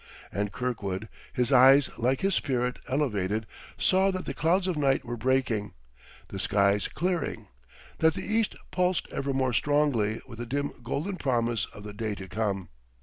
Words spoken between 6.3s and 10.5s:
skies clearing, that the East pulsed ever more strongly with the